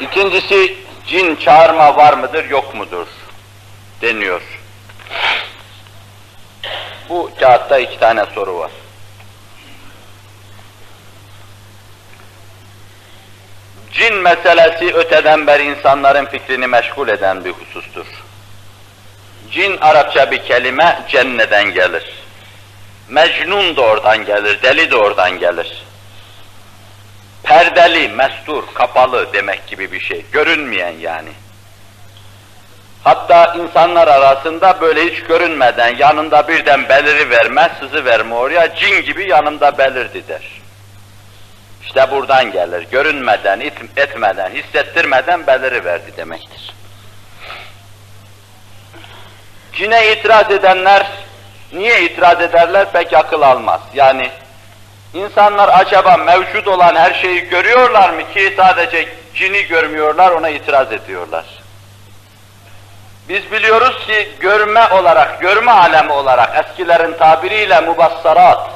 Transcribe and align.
İkincisi, 0.00 0.76
cin 1.06 1.36
çağırma 1.36 1.96
var 1.96 2.12
mıdır, 2.14 2.50
yok 2.50 2.74
mudur 2.74 3.06
deniyor. 4.02 4.42
Bu 7.08 7.30
kağıtta 7.40 7.78
iki 7.78 7.98
tane 7.98 8.24
soru 8.34 8.58
var. 8.58 8.70
Cin 13.92 14.14
meselesi 14.14 14.94
öteden 14.94 15.46
beri 15.46 15.62
insanların 15.62 16.26
fikrini 16.26 16.66
meşgul 16.66 17.08
eden 17.08 17.44
bir 17.44 17.50
husustur. 17.50 18.06
Cin 19.50 19.76
Arapça 19.76 20.30
bir 20.30 20.44
kelime 20.44 21.02
cenneden 21.08 21.64
gelir. 21.64 22.04
Mecnun 23.08 23.76
da 23.76 23.82
oradan 23.82 24.24
gelir, 24.24 24.62
deli 24.62 24.90
de 24.90 24.96
oradan 24.96 25.38
gelir. 25.38 25.87
Perdeli, 27.48 28.08
mestur, 28.08 28.64
kapalı 28.74 29.32
demek 29.32 29.66
gibi 29.66 29.92
bir 29.92 30.00
şey, 30.00 30.24
görünmeyen 30.32 30.94
yani. 31.00 31.28
Hatta 33.04 33.54
insanlar 33.54 34.08
arasında 34.08 34.80
böyle 34.80 35.04
hiç 35.04 35.22
görünmeden 35.22 35.96
yanında 35.96 36.48
birden 36.48 36.88
beliri 36.88 37.30
verme, 37.30 37.70
sızı 37.80 38.04
verme 38.04 38.34
oraya, 38.34 38.74
cin 38.74 39.02
gibi 39.02 39.30
yanımda 39.30 39.78
belirdi 39.78 40.28
der. 40.28 40.60
İşte 41.82 42.10
buradan 42.10 42.52
gelir, 42.52 42.86
görünmeden, 42.90 43.60
etmeden, 43.96 44.50
hissettirmeden 44.50 45.46
beliri 45.46 45.84
verdi 45.84 46.16
demektir. 46.16 46.74
Cine 49.72 50.12
itiraz 50.12 50.50
edenler, 50.50 51.06
niye 51.72 52.02
itiraz 52.02 52.40
ederler 52.40 52.92
pek 52.92 53.12
akıl 53.12 53.42
almaz. 53.42 53.80
Yani 53.94 54.30
insanlar 55.14 55.68
acaba 55.68 56.16
mevcut 56.16 56.68
olan 56.68 56.96
her 56.96 57.14
şeyi 57.14 57.40
görüyorlar 57.48 58.10
mı 58.10 58.32
ki 58.34 58.54
sadece 58.56 59.08
cini 59.34 59.62
görmüyorlar, 59.62 60.30
ona 60.30 60.48
itiraz 60.48 60.92
ediyorlar. 60.92 61.44
Biz 63.28 63.52
biliyoruz 63.52 64.06
ki 64.06 64.28
görme 64.40 64.88
olarak, 64.88 65.40
görme 65.40 65.72
alemi 65.72 66.12
olarak 66.12 66.64
eskilerin 66.66 67.18
tabiriyle 67.18 67.80
mubassarat, 67.80 68.70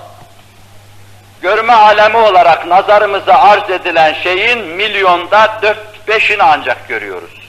görme 1.42 1.72
alemi 1.72 2.16
olarak 2.16 2.66
nazarımıza 2.66 3.34
arz 3.34 3.70
edilen 3.70 4.12
şeyin 4.12 4.58
milyonda 4.58 5.58
dört 5.62 6.08
beşini 6.08 6.42
ancak 6.42 6.88
görüyoruz. 6.88 7.41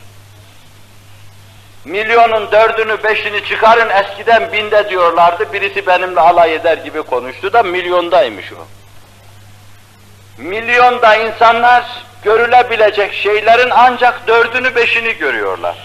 Milyonun 1.86 2.52
dördünü 2.52 3.04
beşini 3.04 3.46
çıkarın 3.46 3.90
eskiden 3.90 4.52
binde 4.54 4.90
diyorlardı, 4.90 5.54
birisi 5.54 5.88
benimle 5.88 6.20
alay 6.20 6.56
eder 6.56 6.78
gibi 6.78 7.02
konuştu 7.02 7.54
da 7.54 7.64
milyondaymış 7.64 8.54
o. 8.54 8.66
Milyonda 10.38 11.16
insanlar 11.16 11.84
görülebilecek 12.24 13.14
şeylerin 13.14 13.70
ancak 13.70 14.28
dördünü 14.28 14.76
beşini 14.76 15.18
görüyorlar. 15.18 15.76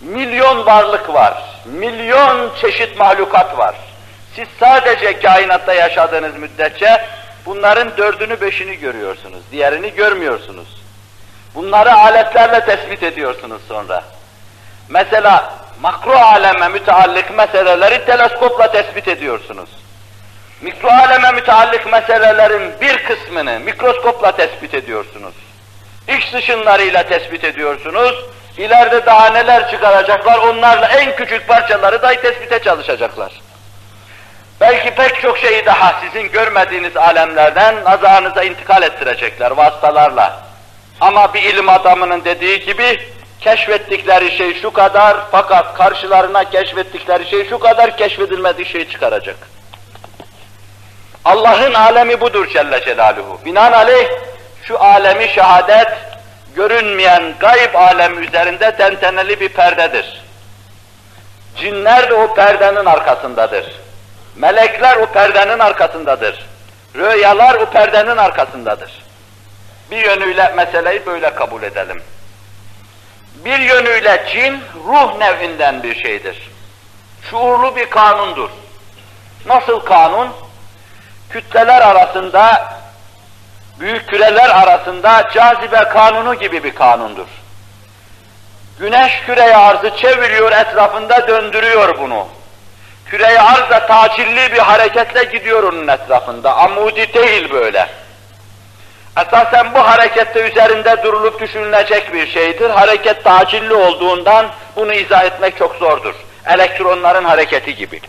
Milyon 0.00 0.66
varlık 0.66 1.14
var, 1.14 1.60
milyon 1.64 2.50
çeşit 2.60 2.98
mahlukat 2.98 3.58
var. 3.58 3.74
Siz 4.36 4.48
sadece 4.60 5.20
kainatta 5.20 5.74
yaşadığınız 5.74 6.36
müddetçe 6.36 7.04
bunların 7.46 7.96
dördünü 7.96 8.40
beşini 8.40 8.76
görüyorsunuz, 8.76 9.40
diğerini 9.52 9.94
görmüyorsunuz. 9.94 10.68
Bunları 11.54 11.94
aletlerle 11.94 12.64
tespit 12.64 13.02
ediyorsunuz 13.02 13.62
sonra. 13.68 14.04
Mesela 14.90 15.54
makro 15.80 16.12
aleme 16.12 16.68
müteallik 16.68 17.30
meseleleri 17.36 18.04
teleskopla 18.04 18.72
tespit 18.72 19.08
ediyorsunuz. 19.08 19.70
Mikro 20.60 20.88
aleme 20.88 21.32
müteallik 21.32 21.92
meselelerin 21.92 22.80
bir 22.80 23.04
kısmını 23.04 23.60
mikroskopla 23.60 24.36
tespit 24.36 24.74
ediyorsunuz. 24.74 25.34
X 26.08 26.34
ışınlarıyla 26.34 27.02
tespit 27.02 27.44
ediyorsunuz. 27.44 28.24
İleride 28.58 29.06
daha 29.06 29.30
neler 29.30 29.70
çıkaracaklar, 29.70 30.38
onlarla 30.38 30.86
en 30.86 31.16
küçük 31.16 31.48
parçaları 31.48 32.02
dahi 32.02 32.20
tespite 32.20 32.58
çalışacaklar. 32.58 33.32
Belki 34.60 34.94
pek 34.94 35.20
çok 35.22 35.38
şeyi 35.38 35.66
daha 35.66 36.00
sizin 36.00 36.32
görmediğiniz 36.32 36.96
alemlerden 36.96 37.84
nazarınıza 37.84 38.42
intikal 38.44 38.82
ettirecekler 38.82 39.50
vasıtalarla. 39.50 40.40
Ama 41.00 41.34
bir 41.34 41.42
ilim 41.42 41.68
adamının 41.68 42.24
dediği 42.24 42.64
gibi 42.64 43.00
keşfettikleri 43.40 44.30
şey 44.36 44.60
şu 44.62 44.72
kadar 44.72 45.16
fakat 45.30 45.74
karşılarına 45.74 46.44
keşfettikleri 46.44 47.30
şey 47.30 47.48
şu 47.48 47.58
kadar 47.58 47.96
keşfedilmediği 47.96 48.66
şey 48.66 48.88
çıkaracak. 48.88 49.36
Allah'ın 51.24 51.74
alemi 51.74 52.20
budur 52.20 52.46
Celle 52.52 52.84
Celaluhu. 52.84 53.40
Binaenaleyh 53.44 54.08
şu 54.62 54.80
alemi 54.80 55.28
şehadet 55.28 55.88
görünmeyen 56.56 57.34
gayb 57.40 57.74
alemi 57.74 58.26
üzerinde 58.26 58.76
tenteneli 58.76 59.40
bir 59.40 59.48
perdedir. 59.48 60.22
Cinler 61.56 62.10
de 62.10 62.14
o 62.14 62.34
perdenin 62.34 62.84
arkasındadır. 62.84 63.66
Melekler 64.36 64.96
o 64.96 65.06
perdenin 65.06 65.58
arkasındadır. 65.58 66.46
Rüyalar 66.94 67.54
o 67.54 67.66
perdenin 67.66 68.16
arkasındadır. 68.16 69.02
Bir 69.90 70.04
yönüyle 70.04 70.52
meseleyi 70.56 71.06
böyle 71.06 71.34
kabul 71.34 71.62
edelim. 71.62 72.02
Bir 73.44 73.58
yönüyle 73.58 74.24
cin 74.32 74.60
ruh 74.86 75.18
nevinden 75.18 75.82
bir 75.82 75.94
şeydir. 75.94 76.50
Şuurlu 77.30 77.76
bir 77.76 77.90
kanundur. 77.90 78.50
Nasıl 79.46 79.80
kanun? 79.80 80.28
Kütleler 81.30 81.82
arasında, 81.82 82.74
büyük 83.80 84.08
küreler 84.08 84.50
arasında 84.50 85.30
cazibe 85.34 85.88
kanunu 85.88 86.34
gibi 86.34 86.64
bir 86.64 86.74
kanundur. 86.74 87.26
Güneş 88.78 89.20
küreye 89.26 89.56
arzı 89.56 89.96
çeviriyor, 89.96 90.52
etrafında 90.52 91.28
döndürüyor 91.28 91.98
bunu. 91.98 92.26
Küreye 93.06 93.40
arz 93.40 93.70
da 93.70 93.86
tacilli 93.86 94.52
bir 94.52 94.58
hareketle 94.58 95.24
gidiyor 95.24 95.62
onun 95.62 95.88
etrafında. 95.88 96.56
Amudi 96.56 97.14
değil 97.14 97.50
böyle. 97.52 97.88
Esasen 99.18 99.74
bu 99.74 99.78
harekette 99.78 100.40
üzerinde 100.40 101.02
durulup 101.02 101.40
düşünülecek 101.40 102.14
bir 102.14 102.26
şeydir. 102.26 102.70
Hareket 102.70 103.24
tacilli 103.24 103.74
olduğundan 103.74 104.46
bunu 104.76 104.92
izah 104.92 105.24
etmek 105.24 105.58
çok 105.58 105.76
zordur. 105.76 106.14
Elektronların 106.46 107.24
hareketi 107.24 107.74
gibi. 107.74 108.00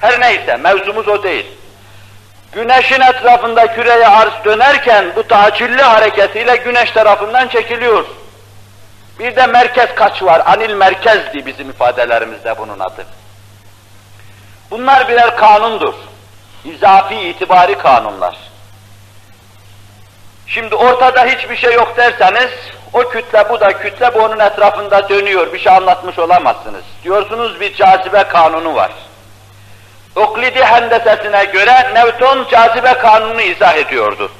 Her 0.00 0.20
neyse 0.20 0.56
mevzumuz 0.56 1.08
o 1.08 1.22
değil. 1.22 1.46
Güneşin 2.52 3.00
etrafında 3.00 3.74
küreye 3.74 4.08
arz 4.08 4.44
dönerken 4.44 5.12
bu 5.16 5.22
tacilli 5.22 5.82
hareketiyle 5.82 6.56
güneş 6.56 6.90
tarafından 6.90 7.48
çekiliyor. 7.48 8.04
Bir 9.18 9.36
de 9.36 9.46
merkez 9.46 9.94
kaç 9.94 10.22
var, 10.22 10.42
anil 10.46 10.74
merkezdi 10.74 11.46
bizim 11.46 11.70
ifadelerimizde 11.70 12.58
bunun 12.58 12.78
adı. 12.80 13.06
Bunlar 14.70 15.08
birer 15.08 15.36
kanundur. 15.36 15.94
İzafi 16.64 17.14
itibari 17.14 17.78
kanunlar. 17.78 18.49
Şimdi 20.54 20.74
ortada 20.74 21.24
hiçbir 21.24 21.56
şey 21.56 21.72
yok 21.72 21.96
derseniz, 21.96 22.50
o 22.92 23.08
kütle 23.08 23.48
bu 23.50 23.60
da 23.60 23.72
kütle 23.78 24.14
bu 24.14 24.18
onun 24.18 24.38
etrafında 24.38 25.08
dönüyor, 25.08 25.52
bir 25.52 25.58
şey 25.58 25.72
anlatmış 25.72 26.18
olamazsınız. 26.18 26.84
Diyorsunuz 27.04 27.60
bir 27.60 27.74
cazibe 27.74 28.22
kanunu 28.22 28.74
var. 28.74 28.90
Oklidi 30.16 30.64
hendesesine 30.64 31.44
göre 31.44 31.94
Newton 31.94 32.46
cazibe 32.50 32.94
kanunu 32.94 33.40
izah 33.40 33.76
ediyordu. 33.76 34.30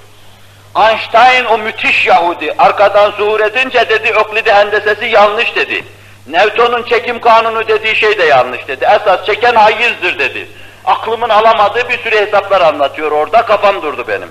Einstein 0.77 1.45
o 1.45 1.59
müthiş 1.59 2.07
Yahudi 2.07 2.55
arkadan 2.59 3.11
zuhur 3.11 3.41
edince 3.41 3.89
dedi 3.89 4.15
Oklidi 4.19 4.53
hendesesi 4.53 5.07
yanlış 5.07 5.57
dedi. 5.57 5.85
Newton'un 6.27 6.83
çekim 6.83 7.21
kanunu 7.21 7.69
dediği 7.69 7.97
şey 7.97 8.19
de 8.19 8.25
yanlış 8.25 8.69
dedi. 8.69 8.85
Esas 8.85 9.27
çeken 9.27 9.55
hayızdır 9.55 10.19
dedi. 10.19 10.49
Aklımın 10.85 11.29
alamadığı 11.29 11.89
bir 11.89 11.99
sürü 11.99 12.17
hesaplar 12.17 12.61
anlatıyor 12.61 13.13
orada, 13.13 13.43
kafam 13.43 13.83
durdu 13.83 14.05
benim. 14.09 14.29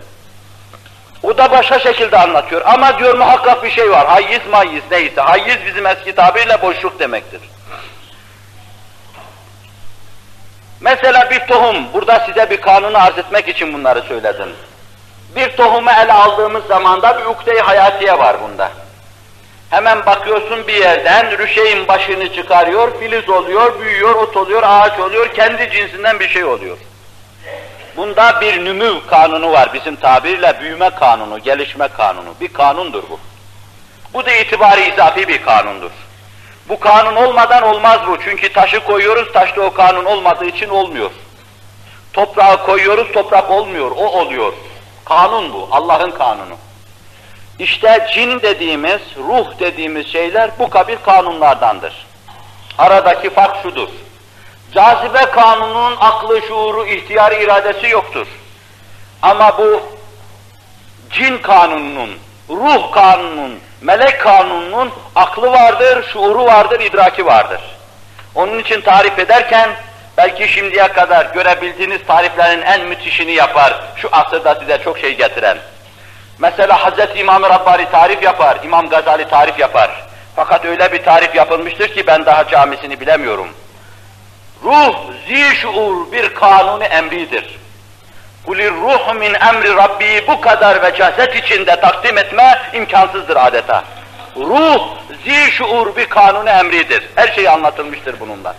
O 1.23 1.37
da 1.37 1.51
başka 1.51 1.79
şekilde 1.79 2.17
anlatıyor. 2.17 2.61
Ama 2.65 2.99
diyor 2.99 3.17
muhakkak 3.17 3.63
bir 3.63 3.71
şey 3.71 3.91
var. 3.91 4.07
Hayyiz 4.07 4.47
mayyiz 4.51 4.83
neyse. 4.91 5.21
Hayyiz 5.21 5.57
bizim 5.65 5.85
eski 5.85 6.15
tabirle 6.15 6.61
boşluk 6.61 6.99
demektir. 6.99 7.41
Mesela 10.81 11.29
bir 11.29 11.39
tohum, 11.39 11.93
burada 11.93 12.25
size 12.25 12.49
bir 12.49 12.61
kanunu 12.61 12.97
arz 12.97 13.17
etmek 13.17 13.47
için 13.47 13.73
bunları 13.73 14.01
söyledim. 14.01 14.49
Bir 15.35 15.49
tohumu 15.57 15.91
ele 15.91 16.13
aldığımız 16.13 16.65
zaman 16.65 17.01
da 17.01 17.19
bir 17.19 17.25
ukde-i 17.25 17.59
hayatiye 17.59 18.19
var 18.19 18.37
bunda. 18.43 18.71
Hemen 19.69 20.05
bakıyorsun 20.05 20.67
bir 20.67 20.73
yerden, 20.73 21.37
rüşeğin 21.37 21.87
başını 21.87 22.33
çıkarıyor, 22.33 22.99
filiz 22.99 23.29
oluyor, 23.29 23.79
büyüyor, 23.79 24.15
ot 24.15 24.37
oluyor, 24.37 24.63
ağaç 24.65 24.99
oluyor, 24.99 25.33
kendi 25.33 25.71
cinsinden 25.71 26.19
bir 26.19 26.29
şey 26.29 26.43
oluyor. 26.43 26.77
Bunda 27.99 28.41
bir 28.41 28.65
nümü 28.65 29.07
kanunu 29.07 29.51
var 29.51 29.73
bizim 29.73 29.95
tabirle 29.95 30.59
büyüme 30.59 30.89
kanunu, 30.89 31.39
gelişme 31.39 31.87
kanunu. 31.87 32.29
Bir 32.41 32.53
kanundur 32.53 33.03
bu. 33.09 33.19
Bu 34.13 34.25
da 34.25 34.31
itibari 34.31 34.89
izafi 34.89 35.27
bir 35.27 35.41
kanundur. 35.41 35.91
Bu 36.69 36.79
kanun 36.79 37.15
olmadan 37.15 37.63
olmaz 37.63 37.99
bu. 38.07 38.17
Çünkü 38.23 38.53
taşı 38.53 38.83
koyuyoruz, 38.83 39.33
taşta 39.33 39.61
o 39.61 39.73
kanun 39.73 40.05
olmadığı 40.05 40.45
için 40.45 40.69
olmuyor. 40.69 41.11
Toprağı 42.13 42.65
koyuyoruz, 42.65 43.11
toprak 43.11 43.51
olmuyor, 43.51 43.91
o 43.91 44.07
oluyor. 44.07 44.53
Kanun 45.05 45.53
bu, 45.53 45.69
Allah'ın 45.71 46.11
kanunu. 46.11 46.55
İşte 47.59 48.07
cin 48.13 48.41
dediğimiz, 48.41 49.01
ruh 49.17 49.59
dediğimiz 49.59 50.07
şeyler 50.07 50.51
bu 50.59 50.69
kabil 50.69 50.97
kanunlardandır. 51.05 52.07
Aradaki 52.77 53.29
fark 53.29 53.61
şudur. 53.63 53.89
Cazibe 54.73 55.25
kanununun 55.31 55.97
aklı, 55.99 56.41
şuuru, 56.41 56.85
ihtiyar 56.85 57.31
iradesi 57.31 57.87
yoktur. 57.87 58.27
Ama 59.21 59.57
bu 59.57 59.81
cin 61.11 61.37
kanununun, 61.37 62.09
ruh 62.49 62.91
kanununun, 62.91 63.59
melek 63.81 64.21
kanununun 64.21 64.91
aklı 65.15 65.51
vardır, 65.51 66.05
şuuru 66.13 66.45
vardır, 66.45 66.79
idraki 66.79 67.25
vardır. 67.25 67.61
Onun 68.35 68.59
için 68.59 68.81
tarif 68.81 69.19
ederken 69.19 69.69
belki 70.17 70.47
şimdiye 70.47 70.87
kadar 70.87 71.25
görebildiğiniz 71.25 72.05
tariflerin 72.07 72.61
en 72.61 72.81
müthişini 72.81 73.31
yapar, 73.31 73.81
şu 73.95 74.09
asırda 74.11 74.55
size 74.55 74.77
çok 74.83 74.99
şey 74.99 75.17
getiren. 75.17 75.57
Mesela 76.39 76.89
Hz. 76.89 77.19
İmam-ı 77.19 77.49
Rabbani 77.49 77.91
tarif 77.91 78.23
yapar, 78.23 78.57
İmam 78.63 78.89
Gazali 78.89 79.29
tarif 79.29 79.59
yapar. 79.59 80.03
Fakat 80.35 80.65
öyle 80.65 80.91
bir 80.91 81.03
tarif 81.03 81.35
yapılmıştır 81.35 81.87
ki 81.87 82.07
ben 82.07 82.25
daha 82.25 82.47
camisini 82.47 82.99
bilemiyorum. 82.99 83.47
Ruh, 84.63 84.95
zişuur 85.27 86.11
bir 86.11 86.33
kanunu 86.33 86.83
emridir. 86.83 87.59
Kulir 88.45 88.71
ruh 88.71 89.13
min 89.13 89.33
emri 89.33 89.75
Rabbi 89.75 90.27
bu 90.27 90.41
kadar 90.41 90.83
vecazet 90.83 91.35
içinde 91.35 91.75
takdim 91.75 92.17
etme 92.17 92.61
imkansızdır 92.73 93.35
adeta. 93.35 93.83
Ruh, 94.35 94.87
zişuur 95.25 95.95
bir 95.95 96.05
kanunu 96.05 96.49
emridir. 96.49 97.03
Her 97.15 97.27
şey 97.27 97.49
anlatılmıştır 97.49 98.19
bununla. 98.19 98.55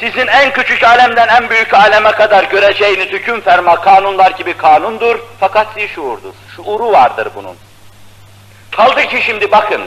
Sizin 0.00 0.26
en 0.26 0.52
küçük 0.52 0.84
alemden 0.84 1.28
en 1.28 1.50
büyük 1.50 1.74
aleme 1.74 2.12
kadar 2.12 2.44
göreceğiniz 2.44 3.06
hüküm 3.06 3.40
ferma 3.40 3.80
kanunlar 3.80 4.30
gibi 4.30 4.56
kanundur 4.56 5.18
fakat 5.40 5.66
zişuurdur. 5.74 6.34
Şuuru 6.56 6.92
vardır 6.92 7.28
bunun. 7.34 7.56
Kaldı 8.70 9.02
ki 9.02 9.22
şimdi 9.26 9.50
bakın, 9.50 9.82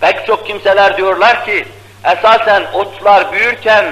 pek 0.00 0.26
çok 0.26 0.46
kimseler 0.46 0.96
diyorlar 0.96 1.44
ki, 1.44 1.66
esasen 2.04 2.64
otlar 2.72 3.32
büyürken 3.32 3.84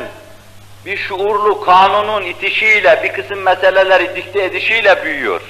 bir 0.87 0.97
şuurlu 0.97 1.61
kanunun 1.65 2.23
itişiyle, 2.23 3.01
bir 3.03 3.12
kısım 3.12 3.39
meseleleri 3.39 4.17
dikte 4.17 4.45
edişiyle 4.45 5.05
büyüyor. 5.05 5.41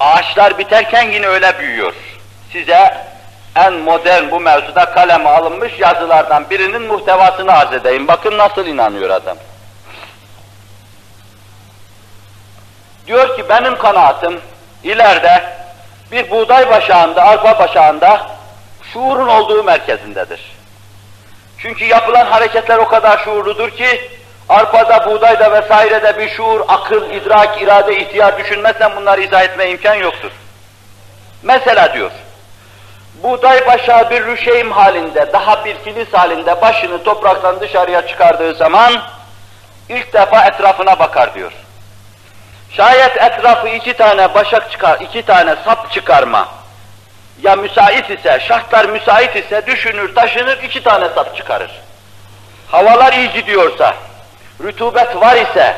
Ağaçlar 0.00 0.58
biterken 0.58 1.10
yine 1.10 1.26
öyle 1.26 1.58
büyüyor. 1.58 1.94
Size 2.52 3.06
en 3.56 3.72
modern 3.72 4.30
bu 4.30 4.40
mevzuda 4.40 4.84
kaleme 4.84 5.30
alınmış 5.30 5.72
yazılardan 5.78 6.50
birinin 6.50 6.82
muhtevasını 6.82 7.52
arz 7.52 7.72
edeyim. 7.72 8.08
Bakın 8.08 8.38
nasıl 8.38 8.66
inanıyor 8.66 9.10
adam. 9.10 9.36
Diyor 13.06 13.36
ki 13.36 13.48
benim 13.48 13.78
kanaatim 13.78 14.40
ileride 14.84 15.42
bir 16.12 16.30
buğday 16.30 16.70
başağında, 16.70 17.22
arpa 17.22 17.58
başağında 17.58 18.26
şuurun 18.92 19.28
olduğu 19.28 19.64
merkezindedir. 19.64 20.53
Çünkü 21.64 21.84
yapılan 21.84 22.26
hareketler 22.26 22.78
o 22.78 22.88
kadar 22.88 23.18
şuurludur 23.18 23.70
ki 23.70 24.10
arpada, 24.48 25.06
buğdayda 25.06 25.52
vesairede 25.52 26.18
bir 26.18 26.28
şuur, 26.28 26.60
akıl, 26.68 27.10
idrak, 27.10 27.62
irade, 27.62 27.96
ihtiyar 27.96 28.38
düşünmezsen 28.38 28.96
bunları 28.96 29.20
izah 29.20 29.42
etme 29.42 29.70
imkan 29.70 29.94
yoktur. 29.94 30.30
Mesela 31.42 31.94
diyor, 31.94 32.10
buğday 33.22 33.66
başağı 33.66 34.10
bir 34.10 34.26
rüşeym 34.26 34.72
halinde, 34.72 35.32
daha 35.32 35.64
bir 35.64 35.76
filiz 35.78 36.12
halinde 36.12 36.60
başını 36.60 37.02
topraktan 37.02 37.60
dışarıya 37.60 38.06
çıkardığı 38.06 38.54
zaman 38.54 38.92
ilk 39.88 40.12
defa 40.12 40.44
etrafına 40.44 40.98
bakar 40.98 41.34
diyor. 41.34 41.52
Şayet 42.70 43.22
etrafı 43.22 43.68
iki 43.68 43.94
tane 43.94 44.34
başak 44.34 44.70
çıkar, 44.70 45.00
iki 45.00 45.22
tane 45.22 45.54
sap 45.64 45.92
çıkarma, 45.92 46.48
ya 47.42 47.56
müsait 47.56 48.10
ise, 48.10 48.40
şartlar 48.48 48.84
müsait 48.84 49.36
ise 49.36 49.66
düşünür, 49.66 50.14
taşınır, 50.14 50.62
iki 50.62 50.82
tane 50.82 51.08
sap 51.08 51.36
çıkarır. 51.36 51.70
Havalar 52.68 53.12
iyi 53.12 53.32
gidiyorsa, 53.32 53.94
rütubet 54.62 55.16
var 55.16 55.36
ise, 55.36 55.76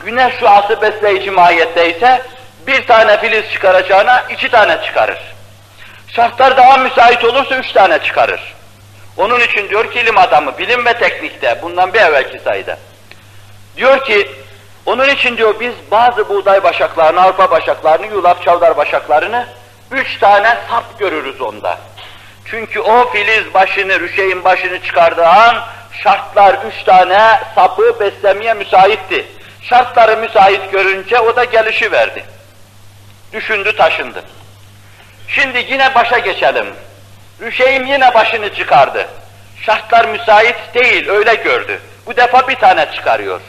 güneş 0.00 0.34
şuası 0.40 0.82
besleyici 0.82 1.30
mahiyette 1.30 1.96
ise, 1.96 2.22
bir 2.66 2.86
tane 2.86 3.20
filiz 3.20 3.52
çıkaracağına 3.52 4.24
iki 4.30 4.50
tane 4.50 4.82
çıkarır. 4.86 5.18
Şartlar 6.08 6.56
daha 6.56 6.76
müsait 6.76 7.24
olursa 7.24 7.56
üç 7.56 7.72
tane 7.72 7.98
çıkarır. 7.98 8.54
Onun 9.16 9.40
için 9.40 9.68
diyor 9.68 9.92
ki 9.92 10.00
ilim 10.00 10.18
adamı, 10.18 10.58
bilim 10.58 10.86
ve 10.86 10.92
teknikte, 10.92 11.58
bundan 11.62 11.94
bir 11.94 12.00
evvelki 12.00 12.38
sayıda. 12.38 12.76
Diyor 13.76 14.04
ki, 14.04 14.30
onun 14.86 15.08
için 15.08 15.36
diyor 15.36 15.60
biz 15.60 15.72
bazı 15.90 16.28
buğday 16.28 16.62
başaklarını, 16.62 17.22
arpa 17.22 17.50
başaklarını, 17.50 18.06
yulaf 18.06 18.42
çavdar 18.42 18.76
başaklarını 18.76 19.46
üç 19.94 20.18
tane 20.18 20.56
sap 20.70 20.98
görürüz 20.98 21.40
onda. 21.40 21.78
Çünkü 22.44 22.80
o 22.80 23.10
filiz 23.10 23.54
başını, 23.54 24.00
rüşeyin 24.00 24.44
başını 24.44 24.82
çıkardığı 24.82 25.26
an 25.26 25.56
şartlar 26.02 26.58
üç 26.68 26.84
tane 26.84 27.40
sapı 27.54 28.00
beslemeye 28.00 28.54
müsaitti. 28.54 29.26
Şartları 29.62 30.16
müsait 30.16 30.72
görünce 30.72 31.20
o 31.20 31.36
da 31.36 31.44
gelişi 31.44 31.92
verdi. 31.92 32.24
Düşündü, 33.32 33.76
taşındı. 33.76 34.24
Şimdi 35.28 35.58
yine 35.58 35.94
başa 35.94 36.18
geçelim. 36.18 36.66
Rüşeyim 37.40 37.86
yine 37.86 38.14
başını 38.14 38.54
çıkardı. 38.54 39.08
Şartlar 39.62 40.04
müsait 40.04 40.56
değil, 40.74 41.08
öyle 41.08 41.34
gördü. 41.34 41.80
Bu 42.06 42.16
defa 42.16 42.48
bir 42.48 42.56
tane 42.56 42.92
çıkarıyor. 42.94 43.40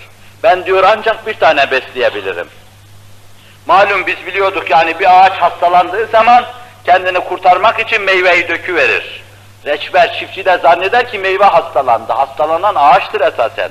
Ben 0.44 0.66
diyor 0.66 0.84
ancak 0.88 1.28
bir 1.28 1.34
tane 1.34 1.72
besleyebilirim. 1.72 2.48
Malum 3.66 4.08
biz 4.08 4.26
biliyorduk 4.26 4.70
yani 4.70 5.00
bir 5.00 5.20
ağaç 5.20 5.34
hastalandığı 5.34 6.08
zaman 6.08 6.46
kendini 6.86 7.20
kurtarmak 7.20 7.80
için 7.80 8.02
meyveyi 8.02 8.48
döküverir. 8.48 9.24
Reçber 9.66 10.20
çiftçi 10.20 10.46
de 10.46 10.58
zanneder 10.58 11.12
ki 11.12 11.20
meyve 11.20 11.46
hastalandı. 11.46 12.14
Hastalanan 12.14 12.76
ağaçtır 12.76 13.22
esasen. 13.22 13.70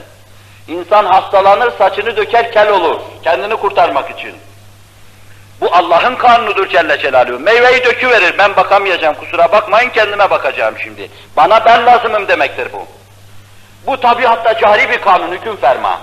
İnsan 0.68 1.04
hastalanır, 1.04 1.72
saçını 1.78 2.16
döker, 2.16 2.52
kel 2.52 2.68
olur. 2.68 3.00
Kendini 3.24 3.56
kurtarmak 3.56 4.10
için. 4.10 4.34
Bu 5.60 5.74
Allah'ın 5.74 6.16
kanunudur 6.16 6.68
Celle 6.68 6.98
Celaluhu. 6.98 7.38
Meyveyi 7.38 7.84
döküverir, 7.84 8.38
ben 8.38 8.56
bakamayacağım, 8.56 9.14
kusura 9.14 9.52
bakmayın 9.52 9.90
kendime 9.90 10.30
bakacağım 10.30 10.74
şimdi. 10.82 11.10
Bana 11.36 11.64
ben 11.64 11.86
lazımım 11.86 12.28
demektir 12.28 12.68
bu. 12.72 12.86
Bu 13.86 14.00
tabiatta 14.00 14.58
cari 14.58 14.90
bir 14.90 15.00
kanun, 15.00 15.32
hüküm 15.32 15.56
ferma. 15.56 16.00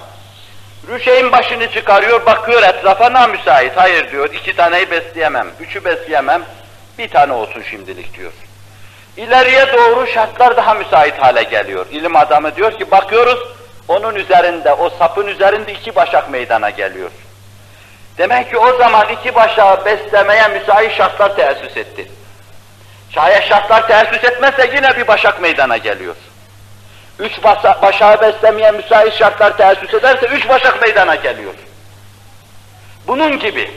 Rüşeyin 0.87 1.31
başını 1.31 1.71
çıkarıyor, 1.71 2.25
bakıyor 2.25 2.63
etrafa 2.63 3.13
namüsait. 3.13 3.71
Hayır 3.75 4.11
diyor, 4.11 4.33
iki 4.33 4.55
taneyi 4.55 4.91
besleyemem, 4.91 5.47
üçü 5.59 5.85
besleyemem, 5.85 6.43
bir 6.97 7.09
tane 7.09 7.33
olsun 7.33 7.63
şimdilik 7.69 8.17
diyor. 8.17 8.31
İleriye 9.17 9.73
doğru 9.73 10.07
şartlar 10.07 10.57
daha 10.57 10.73
müsait 10.73 11.21
hale 11.21 11.43
geliyor. 11.43 11.85
İlim 11.91 12.15
adamı 12.15 12.55
diyor 12.55 12.77
ki 12.77 12.91
bakıyoruz, 12.91 13.39
onun 13.87 14.15
üzerinde, 14.15 14.73
o 14.73 14.89
sapın 14.89 15.27
üzerinde 15.27 15.73
iki 15.73 15.95
başak 15.95 16.31
meydana 16.31 16.69
geliyor. 16.69 17.11
Demek 18.17 18.49
ki 18.49 18.57
o 18.57 18.77
zaman 18.77 19.09
iki 19.09 19.35
başağı 19.35 19.85
beslemeye 19.85 20.47
müsait 20.47 20.91
şartlar 20.91 21.35
teessüs 21.35 21.77
etti. 21.77 22.11
Şayet 23.09 23.43
şartlar 23.43 23.87
teessüs 23.87 24.23
etmezse 24.23 24.71
yine 24.75 24.97
bir 24.97 25.07
başak 25.07 25.41
meydana 25.41 25.77
geliyor. 25.77 26.15
Üç 27.19 27.43
başağı 27.81 28.21
beslemeye 28.21 28.71
müsait 28.71 29.13
şartlar 29.13 29.57
teessüs 29.57 29.93
ederse 29.93 30.27
üç 30.27 30.49
başak 30.49 30.81
meydana 30.85 31.15
geliyor. 31.15 31.53
Bunun 33.07 33.39
gibi 33.39 33.71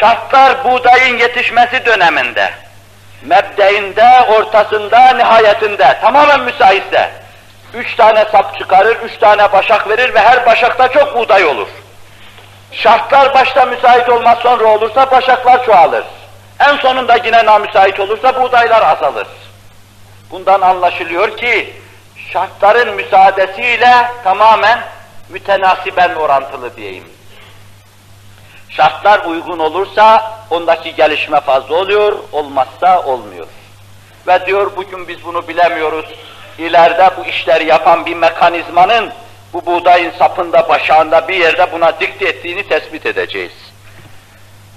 şartlar 0.00 0.64
buğdayın 0.64 1.18
yetişmesi 1.18 1.86
döneminde, 1.86 2.50
mebdeinde, 3.22 4.26
ortasında, 4.28 5.14
nihayetinde 5.14 5.98
tamamen 6.00 6.40
müsaitse 6.40 7.10
üç 7.74 7.94
tane 7.94 8.24
sap 8.32 8.58
çıkarır, 8.58 8.96
üç 8.96 9.18
tane 9.18 9.52
başak 9.52 9.88
verir 9.88 10.14
ve 10.14 10.20
her 10.20 10.46
başakta 10.46 10.88
çok 10.88 11.16
buğday 11.16 11.44
olur. 11.44 11.68
Şartlar 12.72 13.34
başta 13.34 13.64
müsait 13.64 14.08
olmaz 14.08 14.38
sonra 14.38 14.64
olursa 14.64 15.10
başaklar 15.10 15.64
çoğalır. 15.64 16.04
En 16.60 16.76
sonunda 16.76 17.16
yine 17.24 17.44
namüsait 17.46 18.00
olursa 18.00 18.42
buğdaylar 18.42 18.82
azalır. 18.82 19.26
Bundan 20.30 20.60
anlaşılıyor 20.60 21.36
ki 21.36 21.74
şartların 22.32 22.94
müsaadesiyle 22.94 24.10
tamamen 24.24 24.80
mütenasiben 25.28 26.14
orantılı 26.14 26.76
diyeyim. 26.76 27.04
Şartlar 28.68 29.24
uygun 29.24 29.58
olursa 29.58 30.32
ondaki 30.50 30.94
gelişme 30.94 31.40
fazla 31.40 31.74
oluyor, 31.74 32.18
olmazsa 32.32 33.02
olmuyor. 33.02 33.46
Ve 34.26 34.46
diyor 34.46 34.76
bugün 34.76 35.08
biz 35.08 35.24
bunu 35.24 35.48
bilemiyoruz. 35.48 36.06
İleride 36.58 37.10
bu 37.16 37.24
işleri 37.24 37.66
yapan 37.66 38.06
bir 38.06 38.14
mekanizmanın 38.14 39.12
bu 39.52 39.66
buğdayın 39.66 40.10
sapında, 40.18 40.68
başağında 40.68 41.28
bir 41.28 41.34
yerde 41.34 41.72
buna 41.72 42.00
dikte 42.00 42.28
ettiğini 42.28 42.68
tespit 42.68 43.06
edeceğiz. 43.06 43.67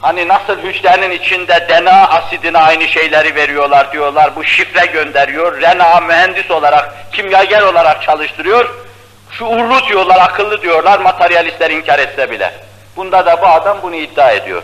Hani 0.01 0.27
nasıl 0.27 0.57
hücrenin 0.59 1.11
içinde 1.11 1.67
DNA 1.69 2.09
asidine 2.09 2.57
aynı 2.57 2.87
şeyleri 2.87 3.35
veriyorlar 3.35 3.91
diyorlar, 3.91 4.35
bu 4.35 4.43
şifre 4.43 4.85
gönderiyor, 4.85 5.61
RNA 5.61 5.99
mühendis 5.99 6.51
olarak, 6.51 7.11
kimyager 7.11 7.61
olarak 7.61 8.03
çalıştırıyor, 8.03 8.75
şuurlu 9.31 9.87
diyorlar, 9.87 10.19
akıllı 10.21 10.61
diyorlar, 10.61 10.99
materyalistler 10.99 11.71
inkar 11.71 11.99
etse 11.99 12.31
bile. 12.31 12.53
Bunda 12.95 13.25
da 13.25 13.41
bu 13.41 13.47
adam 13.47 13.77
bunu 13.83 13.95
iddia 13.95 14.31
ediyor. 14.31 14.63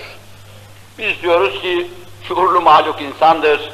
Biz 0.98 1.22
diyoruz 1.22 1.62
ki 1.62 1.88
Şuurlu 2.28 2.62
mahluk 2.62 3.02
insandır. 3.02 3.72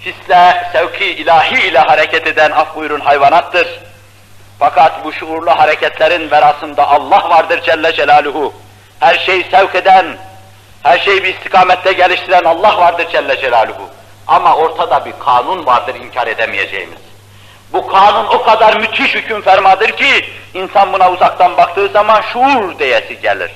Hisle, 0.00 0.70
sevki 0.72 1.04
ilahi 1.04 1.68
ile 1.68 1.78
hareket 1.78 2.26
eden 2.26 2.50
af 2.50 2.76
buyurun 2.76 3.00
hayvanattır. 3.00 3.80
Fakat 4.58 5.04
bu 5.04 5.12
şuurlu 5.12 5.50
hareketlerin 5.50 6.30
verasında 6.30 6.88
Allah 6.88 7.30
vardır 7.30 7.60
Celle 7.62 7.92
Celaluhu. 7.92 8.52
Her 9.00 9.18
şeyi 9.18 9.44
sevk 9.50 9.74
eden, 9.74 10.06
her 10.88 10.98
şeyi 10.98 11.24
bir 11.24 11.34
istikamette 11.34 11.92
geliştiren 11.92 12.44
Allah 12.44 12.78
vardır 12.78 13.06
Celle 13.12 13.40
Celaluhu. 13.40 13.88
Ama 14.26 14.56
ortada 14.56 15.04
bir 15.04 15.12
kanun 15.24 15.66
vardır 15.66 15.94
inkar 15.94 16.26
edemeyeceğimiz. 16.26 16.98
Bu 17.72 17.86
kanun 17.86 18.26
o 18.26 18.42
kadar 18.42 18.80
müthiş 18.80 19.14
hüküm 19.14 19.42
fermadır 19.42 19.90
ki 19.90 20.24
insan 20.54 20.92
buna 20.92 21.10
uzaktan 21.10 21.56
baktığı 21.56 21.88
zaman 21.88 22.20
şuur 22.32 22.78
diyesi 22.78 23.20
gelir. 23.20 23.50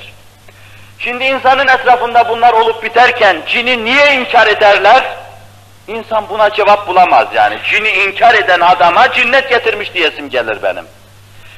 Şimdi 0.98 1.24
insanın 1.24 1.68
etrafında 1.68 2.28
bunlar 2.28 2.52
olup 2.52 2.82
biterken 2.82 3.36
cini 3.46 3.84
niye 3.84 4.14
inkar 4.14 4.46
ederler? 4.46 5.04
İnsan 5.88 6.28
buna 6.28 6.50
cevap 6.50 6.88
bulamaz 6.88 7.28
yani. 7.34 7.58
Cini 7.70 7.88
inkar 7.88 8.34
eden 8.34 8.60
adama 8.60 9.12
cinnet 9.12 9.48
getirmiş 9.48 9.94
diyesim 9.94 10.30
gelir 10.30 10.62
benim. 10.62 10.84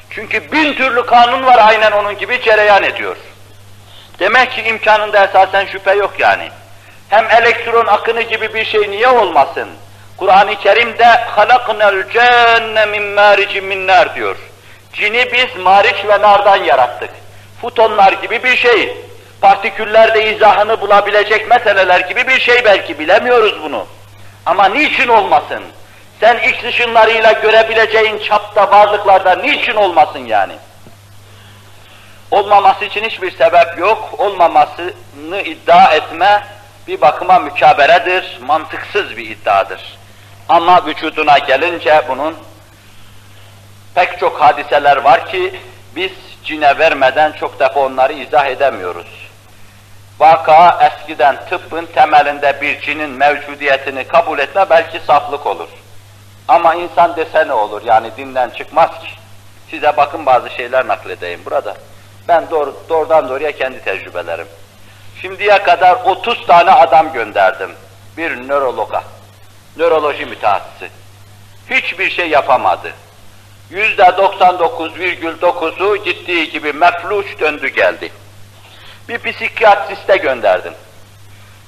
Çünkü 0.09 0.51
bin 0.51 0.73
türlü 0.73 1.05
kanun 1.05 1.45
var 1.45 1.57
aynen 1.67 1.91
onun 1.91 2.17
gibi 2.17 2.41
cereyan 2.41 2.83
ediyor. 2.83 3.17
Demek 4.19 4.51
ki 4.51 4.61
imkanında 4.61 5.25
esasen 5.25 5.65
şüphe 5.65 5.93
yok 5.93 6.13
yani. 6.19 6.49
Hem 7.09 7.31
elektron 7.31 7.85
akını 7.85 8.21
gibi 8.21 8.53
bir 8.53 8.65
şey 8.65 8.91
niye 8.91 9.07
olmasın? 9.07 9.69
Kur'an-ı 10.17 10.55
Kerim'de 10.55 11.05
halaknel 11.05 12.09
cenne 12.09 12.85
min 12.85 13.03
maricin 13.03 13.65
min 13.65 13.87
nar 13.87 14.15
diyor. 14.15 14.35
Cini 14.93 15.31
biz 15.33 15.63
mariç 15.63 16.05
ve 16.07 16.21
nardan 16.21 16.63
yarattık. 16.63 17.09
Futonlar 17.61 18.13
gibi 18.13 18.43
bir 18.43 18.57
şey. 18.57 18.97
Partiküllerde 19.41 20.33
izahını 20.35 20.81
bulabilecek 20.81 21.49
meseleler 21.49 21.99
gibi 21.99 22.27
bir 22.27 22.39
şey 22.39 22.65
belki 22.65 22.99
bilemiyoruz 22.99 23.63
bunu. 23.63 23.87
Ama 24.45 24.65
niçin 24.65 25.07
olmasın? 25.07 25.63
Sen 26.19 26.37
X 26.37 26.63
ışınlarıyla 26.63 27.31
görebileceğin 27.31 28.19
çapta 28.19 28.71
varlıklarda 28.71 29.35
niçin 29.35 29.75
olmasın 29.75 30.25
yani? 30.25 30.53
Olmaması 32.35 32.85
için 32.85 33.03
hiçbir 33.03 33.31
sebep 33.31 33.77
yok. 33.77 34.15
Olmamasını 34.17 35.41
iddia 35.45 35.93
etme 35.93 36.43
bir 36.87 37.01
bakıma 37.01 37.39
mükaberedir, 37.39 38.39
mantıksız 38.41 39.17
bir 39.17 39.29
iddiadır. 39.29 39.97
Ama 40.49 40.85
vücuduna 40.85 41.37
gelince 41.37 42.01
bunun 42.09 42.35
pek 43.95 44.19
çok 44.19 44.41
hadiseler 44.41 44.97
var 44.97 45.25
ki 45.25 45.59
biz 45.95 46.11
cine 46.43 46.77
vermeden 46.77 47.31
çok 47.31 47.59
defa 47.59 47.79
onları 47.79 48.13
izah 48.13 48.45
edemiyoruz. 48.45 49.29
Vaka 50.19 50.91
eskiden 50.91 51.37
tıbbın 51.49 51.85
temelinde 51.85 52.61
bir 52.61 52.81
cinin 52.81 53.09
mevcudiyetini 53.09 54.03
kabul 54.03 54.39
etme 54.39 54.65
belki 54.69 54.99
saflık 54.99 55.45
olur. 55.45 55.69
Ama 56.47 56.75
insan 56.75 57.15
dese 57.15 57.47
ne 57.47 57.53
olur 57.53 57.81
yani 57.85 58.07
dinden 58.17 58.49
çıkmaz 58.49 58.89
ki. 58.89 59.09
Size 59.69 59.97
bakın 59.97 60.25
bazı 60.25 60.49
şeyler 60.49 60.87
nakledeyim 60.87 61.41
burada. 61.45 61.75
Ben 62.27 62.49
doğru, 62.51 62.75
doğrudan 62.89 63.29
doğruya 63.29 63.51
kendi 63.51 63.83
tecrübelerim. 63.83 64.47
Şimdiye 65.21 65.63
kadar 65.63 65.95
30 66.05 66.47
tane 66.47 66.71
adam 66.71 67.13
gönderdim 67.13 67.71
bir 68.17 68.47
nörologa, 68.47 69.03
nöroloji 69.77 70.25
mütehassısı. 70.25 70.87
Hiçbir 71.69 72.09
şey 72.09 72.29
yapamadı. 72.29 72.91
Yüzde 73.69 74.03
99,9'u 74.03 75.97
gittiği 75.97 76.51
gibi 76.51 76.73
mefluş 76.73 77.39
döndü 77.39 77.67
geldi. 77.67 78.11
Bir 79.09 79.17
psikiyatriste 79.17 80.17
gönderdim. 80.17 80.73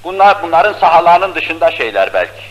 Bunlar 0.04 0.42
bunların 0.42 0.72
sahalarının 0.72 1.34
dışında 1.34 1.70
şeyler 1.70 2.14
belki. 2.14 2.42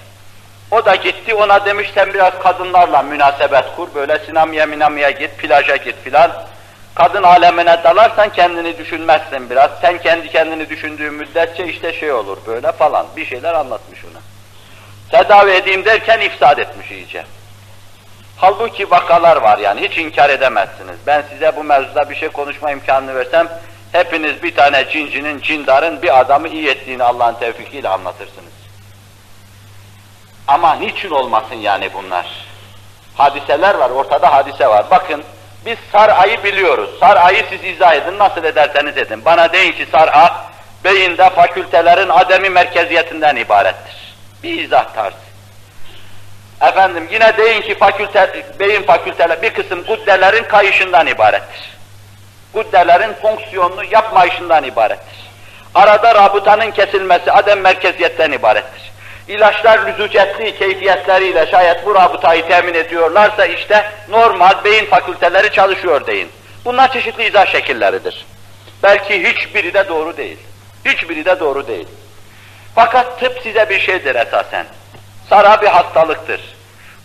O 0.72 0.86
da 0.86 0.96
gitti 0.96 1.36
ona 1.36 1.66
demiş 1.66 1.92
sen 1.94 2.14
biraz 2.14 2.40
kadınlarla 2.40 3.02
münasebet 3.02 3.66
kur 3.76 3.88
böyle 3.96 4.20
sinamya 4.20 4.66
minamya 4.66 5.10
git 5.10 5.38
plaja 5.38 5.76
git 5.76 5.96
filan. 6.04 6.32
Kadın 6.98 7.24
alemine 7.24 7.84
dalarsan 7.84 8.30
kendini 8.30 8.78
düşünmezsin 8.78 9.50
biraz. 9.50 9.72
Sen 9.82 9.98
kendi 9.98 10.30
kendini 10.30 10.70
düşündüğün 10.70 11.14
müddetçe 11.14 11.68
işte 11.68 11.94
şey 11.94 12.12
olur 12.12 12.38
böyle 12.48 12.72
falan. 12.72 13.06
Bir 13.16 13.26
şeyler 13.26 13.54
anlatmış 13.54 14.00
ona. 14.06 14.20
Tedavi 15.10 15.52
edeyim 15.52 15.86
derken 15.86 16.20
ifsad 16.20 16.58
etmiş 16.58 16.92
iyice. 16.92 17.24
Halbuki 18.38 18.92
vakalar 18.92 19.38
var 19.38 19.58
yani 19.58 19.82
hiç 19.82 19.98
inkar 19.98 20.30
edemezsiniz. 20.30 20.98
Ben 21.08 21.24
size 21.32 21.56
bu 21.56 21.64
mevzuda 21.64 22.10
bir 22.10 22.16
şey 22.16 22.30
konuşma 22.30 22.72
imkanını 22.72 23.16
versem 23.16 23.48
hepiniz 23.92 24.44
bir 24.44 24.56
tane 24.56 24.90
cincinin, 24.90 25.42
cindarın 25.42 26.02
bir 26.02 26.20
adamı 26.20 26.48
iyi 26.48 26.70
ettiğini 26.70 27.04
Allah'ın 27.04 27.36
tevfikiyle 27.36 27.90
anlatırsınız. 27.90 28.54
Ama 30.48 30.76
niçin 30.76 31.10
olmasın 31.10 31.56
yani 31.56 31.90
bunlar? 31.94 32.28
Hadiseler 33.16 33.76
var, 33.76 33.90
ortada 33.90 34.34
hadise 34.34 34.68
var. 34.68 34.86
Bakın 34.92 35.24
biz 35.66 35.78
sar'ayı 35.92 36.44
biliyoruz. 36.44 36.90
Sar'ayı 37.00 37.46
siz 37.50 37.64
izah 37.64 37.94
edin, 37.94 38.20
nasıl 38.20 38.44
ederseniz 38.44 38.98
edin. 38.98 39.26
Bana 39.26 39.54
deyin 39.54 39.72
ki 39.72 39.88
sar'a, 39.92 40.46
beyinde 40.84 41.30
fakültelerin 41.30 42.10
ademi 42.10 42.50
merkeziyetinden 42.50 43.36
ibarettir. 43.36 44.16
Bir 44.44 44.64
izah 44.64 44.94
tarzı. 44.94 45.28
Efendim 46.62 47.08
yine 47.12 47.38
deyin 47.38 47.62
ki 47.62 47.78
fakülte, 47.78 48.46
beyin 48.60 48.84
fakülteler 48.84 49.42
bir 49.42 49.54
kısım 49.54 49.84
guddelerin 49.84 50.44
kayışından 50.44 51.08
ibarettir. 51.08 51.78
Guddelerin 52.54 53.14
fonksiyonunu 53.14 53.84
yapmayışından 53.92 54.64
ibarettir. 54.64 55.28
Arada 55.76 56.16
rabıtanın 56.16 56.72
kesilmesi 56.72 57.32
adem 57.32 57.62
merkeziyetten 57.62 58.32
ibarettir. 58.32 58.92
İlaçlar 59.28 59.86
lüzucetli 59.88 60.58
keyfiyetleriyle 60.58 61.48
şayet 61.52 61.86
bu 61.86 61.96
rabıtayı 61.96 62.48
temin 62.48 62.74
ediyorlarsa 62.74 63.46
işte 63.46 63.92
normal 64.10 64.64
beyin 64.64 64.86
fakülteleri 64.86 65.52
çalışıyor 65.52 66.08
deyin. 66.08 66.30
Bunlar 66.66 66.94
çeşitli 66.94 67.28
izah 67.28 67.46
şekilleridir. 67.46 68.26
Belki 68.84 69.30
hiçbiri 69.30 69.74
de 69.74 69.88
doğru 69.88 70.18
değil. 70.18 70.38
Hiçbiri 70.86 71.26
de 71.26 71.40
doğru 71.40 71.68
değil. 71.68 71.88
Fakat 72.76 73.20
tıp 73.20 73.40
size 73.44 73.70
bir 73.70 73.80
şeydir 73.80 74.16
esasen. 74.16 74.66
Sara 75.30 75.62
bir 75.62 75.68
hastalıktır. 75.68 76.42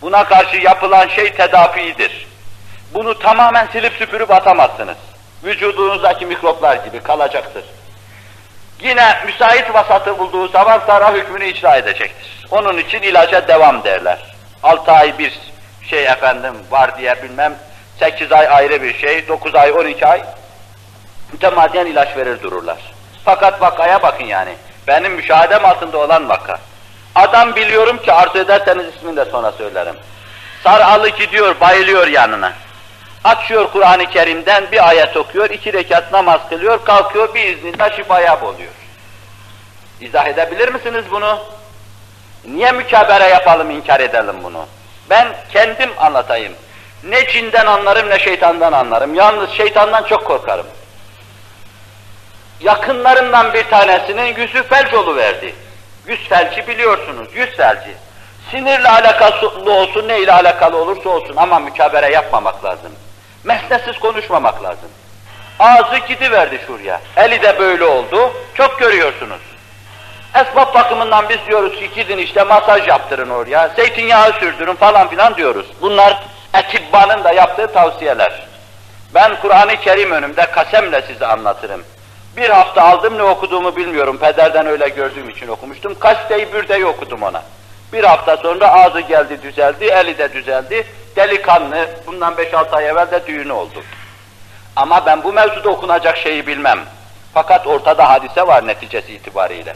Buna 0.01 0.23
karşı 0.23 0.57
yapılan 0.57 1.07
şey 1.07 1.33
tedafidir. 1.33 2.27
Bunu 2.93 3.19
tamamen 3.19 3.67
silip 3.67 3.93
süpürüp 3.93 4.31
atamazsınız. 4.31 4.97
Vücudunuzdaki 5.43 6.25
mikroplar 6.25 6.75
gibi 6.75 6.99
kalacaktır. 6.99 7.63
Yine 8.83 9.17
müsait 9.25 9.73
vasatı 9.73 10.19
bulduğu 10.19 10.47
zaman 10.47 10.81
sara 10.87 11.13
hükmünü 11.13 11.45
icra 11.45 11.75
edecektir. 11.75 12.45
Onun 12.51 12.77
için 12.77 13.01
ilaca 13.01 13.47
devam 13.47 13.83
derler. 13.83 14.19
Altı 14.63 14.91
ay 14.91 15.17
bir 15.17 15.39
şey 15.89 16.05
efendim 16.05 16.53
var 16.71 16.97
diye 16.97 17.23
bilmem, 17.23 17.55
sekiz 17.99 18.31
ay 18.31 18.47
ayrı 18.47 18.81
bir 18.83 18.97
şey, 18.97 19.27
dokuz 19.27 19.55
ay, 19.55 19.71
on 19.71 19.85
iki 19.85 20.07
ay 20.07 20.23
mütemadiyen 21.31 21.85
ilaç 21.85 22.17
verir 22.17 22.41
dururlar. 22.41 22.77
Fakat 23.25 23.61
vakaya 23.61 24.03
bakın 24.03 24.25
yani, 24.25 24.53
benim 24.87 25.11
müşahedem 25.11 25.65
altında 25.65 25.97
olan 25.97 26.29
vaka. 26.29 26.57
Adam 27.15 27.55
biliyorum 27.55 27.97
ki 27.97 28.13
arzu 28.13 28.37
ederseniz 28.37 28.95
ismini 28.95 29.17
de 29.17 29.25
sonra 29.25 29.51
söylerim. 29.51 29.95
Saralı 30.63 31.09
gidiyor, 31.09 31.59
bayılıyor 31.61 32.07
yanına. 32.07 32.53
Açıyor 33.23 33.71
Kur'an-ı 33.71 34.09
Kerim'den 34.09 34.71
bir 34.71 34.87
ayet 34.87 35.17
okuyor, 35.17 35.49
iki 35.49 35.73
rekat 35.73 36.11
namaz 36.11 36.41
kılıyor, 36.49 36.85
kalkıyor 36.85 37.33
bir 37.33 37.43
iznillah 37.43 37.95
şifaya 37.95 38.41
oluyor. 38.41 38.71
İzah 40.01 40.27
edebilir 40.27 40.73
misiniz 40.73 41.05
bunu? 41.11 41.39
Niye 42.45 42.71
mükabere 42.71 43.23
yapalım, 43.23 43.69
inkar 43.71 43.99
edelim 43.99 44.35
bunu? 44.43 44.65
Ben 45.09 45.27
kendim 45.53 45.89
anlatayım. 45.97 46.53
Ne 47.03 47.27
cinden 47.27 47.65
anlarım 47.65 48.09
ne 48.09 48.19
şeytandan 48.19 48.73
anlarım. 48.73 49.15
Yalnız 49.15 49.49
şeytandan 49.49 50.03
çok 50.03 50.25
korkarım. 50.25 50.67
Yakınlarından 52.59 53.53
bir 53.53 53.63
tanesinin 53.63 54.35
yüzü 54.35 54.63
felç 54.63 54.93
verdi. 54.93 55.55
Yüz 56.07 56.19
felci 56.29 56.67
biliyorsunuz, 56.67 57.27
yüz 57.33 57.57
felci. 57.57 57.95
Sinirle 58.51 58.89
alakalı 58.89 59.73
olsun, 59.73 60.07
ne 60.07 60.19
ile 60.19 60.33
alakalı 60.33 60.77
olursa 60.77 61.09
olsun 61.09 61.35
ama 61.37 61.59
mükabere 61.59 62.13
yapmamak 62.13 62.65
lazım. 62.65 62.91
Mesnetsiz 63.43 63.99
konuşmamak 63.99 64.63
lazım. 64.63 64.89
Ağzı 65.59 65.97
gidiverdi 65.97 66.61
şuraya. 66.67 67.01
Eli 67.17 67.41
de 67.41 67.59
böyle 67.59 67.83
oldu. 67.83 68.33
Çok 68.53 68.79
görüyorsunuz. 68.79 69.41
Esbab 70.35 70.73
bakımından 70.73 71.29
biz 71.29 71.37
diyoruz 71.47 71.79
ki 71.79 71.89
gidin 71.95 72.17
işte 72.17 72.43
masaj 72.43 72.87
yaptırın 72.87 73.29
oraya, 73.29 73.67
zeytinyağı 73.67 74.33
sürdürün 74.33 74.75
falan 74.75 75.09
filan 75.09 75.35
diyoruz. 75.35 75.65
Bunlar 75.81 76.23
etibbanın 76.53 77.23
da 77.23 77.31
yaptığı 77.31 77.67
tavsiyeler. 77.73 78.47
Ben 79.13 79.41
Kur'an-ı 79.41 79.77
Kerim 79.77 80.11
önümde 80.11 80.45
kasemle 80.45 81.01
size 81.01 81.27
anlatırım. 81.27 81.83
Bir 82.37 82.49
hafta 82.49 82.81
aldım 82.81 83.17
ne 83.17 83.23
okuduğumu 83.23 83.75
bilmiyorum. 83.75 84.17
Pederden 84.17 84.65
öyle 84.65 84.89
gördüğüm 84.89 85.29
için 85.29 85.47
okumuştum. 85.47 85.99
Kaste-i 85.99 86.53
Bürde'yi 86.53 86.85
okudum 86.85 87.23
ona. 87.23 87.43
Bir 87.93 88.03
hafta 88.03 88.37
sonra 88.37 88.73
ağzı 88.73 88.99
geldi 88.99 89.41
düzeldi, 89.43 89.85
eli 89.85 90.17
de 90.17 90.33
düzeldi. 90.33 90.87
Delikanlı, 91.15 91.87
bundan 92.07 92.33
5-6 92.33 92.75
ay 92.75 92.87
evvel 92.87 93.11
de 93.11 93.27
düğünü 93.27 93.51
oldu. 93.51 93.83
Ama 94.75 95.05
ben 95.05 95.23
bu 95.23 95.33
mevzuda 95.33 95.69
okunacak 95.69 96.17
şeyi 96.17 96.47
bilmem. 96.47 96.79
Fakat 97.33 97.67
ortada 97.67 98.09
hadise 98.09 98.47
var 98.47 98.67
neticesi 98.67 99.13
itibariyle. 99.13 99.75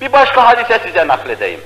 Bir 0.00 0.12
başka 0.12 0.46
hadise 0.46 0.78
size 0.86 1.08
nakledeyim. 1.08 1.60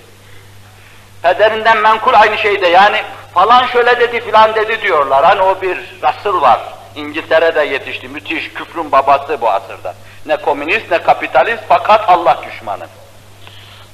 Pederinden 1.23 1.77
menkul 1.77 2.15
aynı 2.15 2.39
şeyde 2.39 2.67
yani 2.67 3.03
falan 3.35 3.67
şöyle 3.67 4.01
dedi 4.01 4.21
filan 4.21 4.55
dedi 4.55 4.83
diyorlar. 4.83 5.25
Hani 5.25 5.43
o 5.43 5.63
bir 5.63 5.79
rasıl 6.03 6.41
var. 6.41 6.61
İngiltere'de 6.97 7.65
yetişti. 7.65 8.09
Müthiş 8.09 8.53
küfrün 8.53 8.93
babası 8.93 9.41
bu 9.41 9.51
asırda. 9.51 9.95
Ne 10.27 10.37
komünist 10.37 10.91
ne 10.91 11.03
kapitalist 11.03 11.63
fakat 11.69 12.09
Allah 12.09 12.39
düşmanı. 12.51 12.87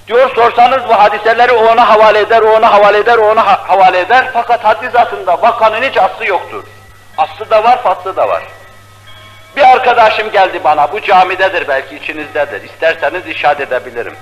Diyor 0.08 0.34
sorsanız 0.34 0.88
bu 0.88 0.98
hadiseleri 0.98 1.52
ona 1.52 1.88
havale 1.88 2.18
eder, 2.18 2.42
ona 2.42 2.72
havale 2.72 2.98
eder, 2.98 3.18
ona 3.18 3.46
ha 3.46 3.64
havale 3.68 4.00
eder. 4.00 4.30
Fakat 4.32 4.64
haddi 4.64 4.90
zatında 4.90 5.42
vakanın 5.42 5.82
hiç 5.82 5.96
aslı 5.96 6.26
yoktur. 6.26 6.64
Aslı 7.18 7.50
da 7.50 7.64
var, 7.64 7.82
faslı 7.82 8.16
da 8.16 8.28
var. 8.28 8.42
Bir 9.56 9.62
arkadaşım 9.62 10.30
geldi 10.30 10.60
bana, 10.64 10.92
bu 10.92 11.00
camidedir 11.00 11.68
belki 11.68 11.96
içinizdedir. 11.96 12.62
İsterseniz 12.62 13.26
işaret 13.26 13.60
edebilirim. 13.60 14.16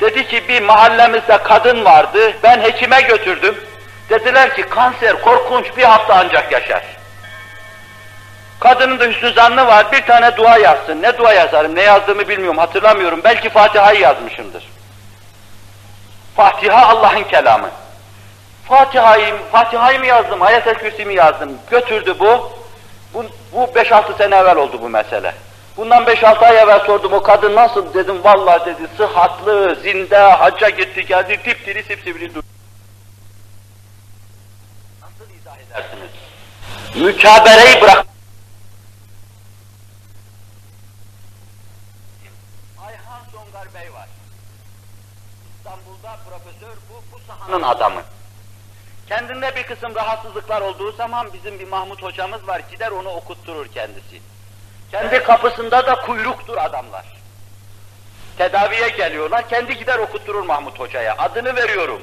Dedi 0.00 0.28
ki 0.28 0.48
bir 0.48 0.62
mahallemizde 0.62 1.38
kadın 1.38 1.84
vardı, 1.84 2.32
ben 2.42 2.60
hekime 2.60 3.00
götürdüm. 3.00 3.54
Dediler 4.10 4.56
ki 4.56 4.62
kanser 4.62 5.22
korkunç 5.22 5.76
bir 5.76 5.84
hafta 5.84 6.14
ancak 6.14 6.52
yaşar. 6.52 6.82
Kadının 8.60 9.00
da 9.00 9.04
hüsnü 9.04 9.32
zannı 9.32 9.66
var, 9.66 9.92
bir 9.92 10.06
tane 10.06 10.36
dua 10.36 10.58
yazsın. 10.58 11.02
Ne 11.02 11.18
dua 11.18 11.32
yazarım, 11.32 11.74
ne 11.74 11.82
yazdığımı 11.82 12.28
bilmiyorum, 12.28 12.58
hatırlamıyorum. 12.58 13.20
Belki 13.24 13.50
Fatiha'yı 13.50 14.00
yazmışımdır. 14.00 14.77
Fatiha 16.38 16.88
Allah'ın 16.88 17.24
kelamı. 17.24 17.70
Fatiha'yı 18.68 19.34
Fatiha'yı 19.52 19.98
mı 19.98 20.06
yazdım, 20.06 20.42
Ayet-el 20.42 20.74
Kürsi 20.74 21.04
mi 21.04 21.14
yazdım? 21.14 21.58
Götürdü 21.70 22.14
bu. 22.18 22.52
Bu, 23.14 23.24
bu 23.52 23.64
5-6 23.64 24.18
sene 24.18 24.36
evvel 24.36 24.56
oldu 24.56 24.78
bu 24.82 24.88
mesele. 24.88 25.34
Bundan 25.76 26.04
5-6 26.04 26.38
ay 26.38 26.58
evvel 26.58 26.80
sordum 26.80 27.12
o 27.12 27.22
kadın 27.22 27.56
nasıl 27.56 27.94
dedim 27.94 28.24
vallahi 28.24 28.66
dedi 28.66 28.88
sıhhatlı, 28.96 29.78
zinde, 29.82 30.18
hacca 30.18 30.68
gitti 30.68 31.06
geldi 31.06 31.40
dipdiri 31.44 31.82
sipsivri 31.82 32.34
dur. 32.34 32.42
Nasıl 35.02 35.34
izah 35.40 35.56
edersiniz? 35.56 36.10
Mükabereyi 36.94 37.80
bırak. 37.82 38.06
Ayhan 42.86 43.20
Songar 43.32 43.74
Bey 43.74 43.92
var. 43.94 44.08
İstanbul'da 45.68 46.16
profesör 46.28 46.77
bu, 46.90 47.02
bu 47.12 47.20
sahanın 47.28 47.62
adamı. 47.62 48.02
Kendinde 49.08 49.56
bir 49.56 49.62
kısım 49.62 49.94
rahatsızlıklar 49.94 50.60
olduğu 50.60 50.92
zaman 50.92 51.32
bizim 51.32 51.58
bir 51.58 51.68
Mahmut 51.68 52.02
hocamız 52.02 52.48
var, 52.48 52.62
gider 52.70 52.90
onu 52.90 53.08
okutturur 53.08 53.68
kendisi. 53.68 54.20
Kendi 54.90 55.22
kapısında 55.22 55.86
da 55.86 55.94
kuyruktur 55.94 56.56
adamlar. 56.56 57.04
Tedaviye 58.38 58.88
geliyorlar, 58.88 59.48
kendi 59.48 59.78
gider 59.78 59.98
okutturur 59.98 60.42
Mahmut 60.42 60.78
hocaya, 60.78 61.14
adını 61.18 61.56
veriyorum. 61.56 62.02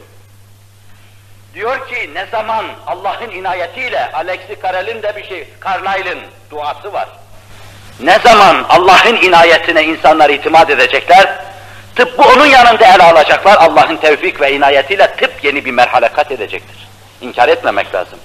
Diyor 1.53 1.87
ki 1.87 2.11
ne 2.13 2.25
zaman 2.25 2.65
Allah'ın 2.87 3.31
inayetiyle, 3.31 4.11
Alexi 4.11 4.59
Carrel'in 4.63 5.03
de 5.03 5.15
bir 5.15 5.23
şey, 5.23 5.49
Carlyle'ın 5.65 6.19
duası 6.51 6.93
var. 6.93 7.09
Ne 7.99 8.19
zaman 8.19 8.65
Allah'ın 8.69 9.15
inayetine 9.15 9.83
insanlar 9.83 10.29
itimat 10.29 10.69
edecekler, 10.69 11.45
tıbbı 11.95 12.21
onun 12.21 12.45
yanında 12.45 12.85
ele 12.85 13.03
alacaklar, 13.03 13.55
Allah'ın 13.55 13.97
tevfik 13.97 14.41
ve 14.41 14.53
inayetiyle 14.53 15.15
tıp 15.15 15.43
yeni 15.43 15.65
bir 15.65 15.71
merhale 15.71 16.07
kat 16.07 16.31
edecektir. 16.31 16.87
İnkar 17.21 17.49
etmemek 17.49 17.95
lazım. 17.95 18.19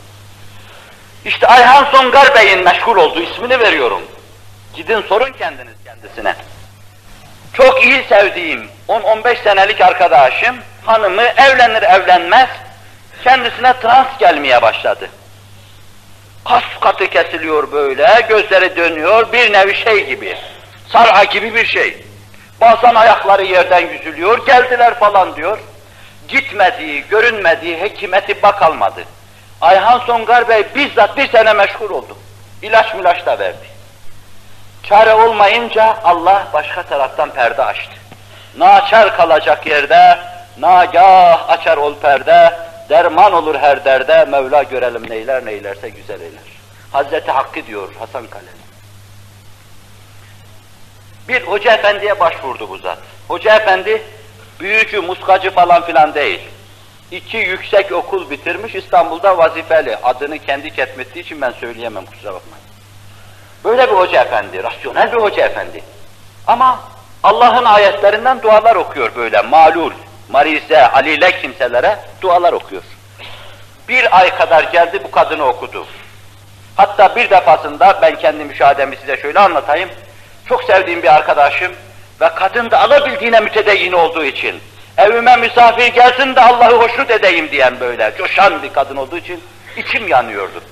İşte 1.25 1.47
Ayhan 1.47 1.85
Songar 1.85 2.35
Bey'in 2.35 2.65
meşhur 2.65 2.97
olduğu 2.97 3.21
ismini 3.21 3.61
veriyorum. 3.61 4.03
Gidin 4.75 5.03
sorun 5.09 5.33
kendiniz 5.33 5.75
kendisine. 5.85 6.35
Çok 7.53 7.85
iyi 7.85 8.05
sevdiğim 8.09 8.69
10-15 8.89 9.43
senelik 9.43 9.81
arkadaşım, 9.81 10.57
hanımı 10.85 11.23
evlenir 11.23 11.83
evlenmez, 11.83 12.49
kendisine 13.25 13.73
trans 13.81 14.19
gelmeye 14.19 14.63
başladı. 14.63 15.09
Kas 16.45 16.65
katı 16.81 17.07
kesiliyor 17.07 17.73
böyle, 17.73 18.27
gözleri 18.29 18.77
dönüyor, 18.77 19.33
bir 19.33 19.53
nevi 19.53 19.75
şey 19.75 20.07
gibi, 20.07 20.37
sarha 20.89 21.25
gibi 21.25 21.55
bir 21.55 21.67
şey. 21.67 22.10
Bazen 22.61 22.95
ayakları 22.95 23.45
yerden 23.45 23.87
yüzülüyor, 23.87 24.47
geldiler 24.47 24.95
falan 24.95 25.37
diyor. 25.37 25.59
Gitmediği, 26.29 27.05
görünmediği 27.09 27.81
hekimeti 27.81 28.43
bak 28.43 28.63
almadı. 28.63 29.05
Ayhan 29.61 29.99
Songar 29.99 30.49
Bey 30.49 30.65
bizzat 30.75 31.17
bir 31.17 31.29
sene 31.29 31.53
meşhur 31.53 31.91
oldu. 31.91 32.17
İlaç 32.63 32.95
milaç 32.95 33.27
da 33.27 33.39
verdi. 33.39 33.67
Çare 34.83 35.15
olmayınca 35.15 35.97
Allah 36.05 36.47
başka 36.53 36.83
taraftan 36.83 37.31
perde 37.31 37.65
açtı. 37.65 37.95
Naçar 38.57 39.17
kalacak 39.17 39.67
yerde, 39.67 40.19
nagah 40.59 41.49
açar 41.49 41.77
ol 41.77 41.95
perde, 42.03 42.55
derman 42.89 43.33
olur 43.33 43.55
her 43.55 43.85
derde, 43.85 44.25
Mevla 44.25 44.63
görelim 44.63 45.11
neyler 45.11 45.47
neylerse 45.47 45.89
güzel 45.89 46.21
eyler. 46.21 46.43
Hazreti 46.93 47.31
Hakkı 47.31 47.67
diyor 47.67 47.89
Hasan 47.99 48.27
Kaleli. 48.27 48.70
Bir 51.29 51.43
hoca 51.43 51.75
efendiye 51.75 52.21
başvurdu 52.21 52.69
bu 52.69 52.79
zat. 52.79 52.99
Hoca 53.29 53.57
efendi, 53.57 54.03
büyücü, 54.61 55.01
muskacı 55.01 55.51
falan 55.51 55.85
filan 55.87 56.15
değil. 56.15 56.41
İki 57.11 57.37
yüksek 57.37 57.93
okul 57.93 58.31
bitirmiş, 58.31 58.75
İstanbul'da 58.75 59.39
vazifeli. 59.39 59.97
Adını 59.97 60.39
kendi 60.39 60.71
ketmettiği 60.71 61.25
için 61.25 61.41
ben 61.41 61.51
söyleyemem, 61.51 62.07
kusura 62.07 62.35
bakmayın. 62.35 62.65
Böyle 63.65 63.87
bir 63.87 63.97
hoca 63.97 64.23
efendi, 64.23 64.63
rasyonel 64.63 65.13
bir 65.13 65.17
hoca 65.17 65.47
efendi. 65.47 65.83
Ama 66.47 66.81
Allah'ın 67.23 67.65
ayetlerinden 67.65 68.43
dualar 68.43 68.77
okuyor 68.77 69.15
böyle, 69.17 69.43
malul, 69.43 69.93
marize, 70.29 70.87
alile 70.87 71.41
kimselere 71.41 71.99
dualar 72.23 72.53
okuyor. 72.53 72.83
Bir 73.89 74.19
ay 74.19 74.37
kadar 74.37 74.63
geldi 74.63 75.01
bu 75.05 75.11
kadını 75.11 75.45
okudu. 75.45 75.87
Hatta 76.77 77.17
bir 77.17 77.31
defasında 77.31 77.99
ben 78.03 78.19
kendi 78.19 78.45
müşahedemi 78.45 78.97
size 78.97 79.17
şöyle 79.17 79.39
anlatayım. 79.39 79.91
Çok 80.51 80.65
sevdiğim 80.65 81.03
bir 81.03 81.15
arkadaşım 81.15 81.73
ve 82.21 82.29
kadın 82.35 82.71
da 82.71 82.81
alabildiğine 82.81 83.41
mütedeyyin 83.41 83.93
olduğu 83.93 84.25
için 84.25 84.61
evime 84.99 85.37
misafir 85.37 85.87
gelsin 85.87 86.37
de 86.37 86.41
Allah'ı 86.41 86.75
hoşnut 86.75 87.11
edeyim 87.11 87.51
diyen 87.51 87.81
böyle 87.81 88.13
coşan 88.19 88.63
bir 88.63 88.73
kadın 88.73 88.97
olduğu 88.97 89.17
için 89.17 89.45
içim 89.77 90.09
yanıyordu. 90.09 90.63